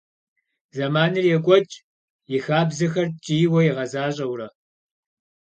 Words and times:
Зэманыр 0.75 1.25
йокӏуэкӏ, 1.29 1.75
и 2.35 2.37
хабзэхэр 2.43 3.07
ткӏийуэ 3.15 3.61
игъэзащӏэурэ. 3.69 4.47